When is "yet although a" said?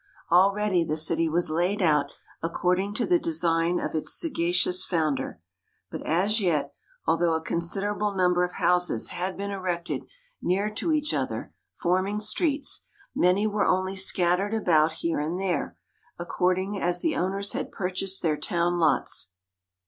6.41-7.39